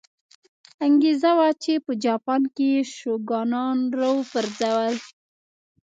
انګېزه 0.85 1.31
وه 1.37 1.49
چې 1.63 1.73
په 1.85 1.91
جاپان 2.05 2.41
کې 2.55 2.65
یې 2.73 2.81
شوګانان 2.97 3.77
را 3.97 4.09
وپرځول. 4.17 4.95